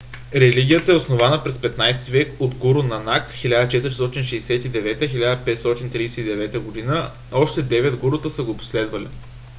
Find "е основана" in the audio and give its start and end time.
0.91-1.43